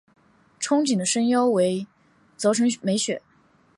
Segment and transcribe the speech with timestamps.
[0.59, 1.85] 憧憬的声优为
[2.35, 3.21] 泽城美雪。